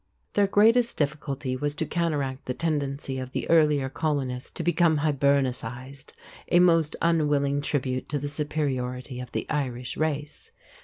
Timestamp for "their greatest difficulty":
0.33-1.55